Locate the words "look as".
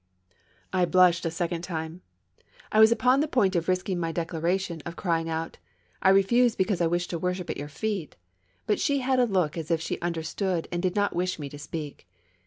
9.27-9.69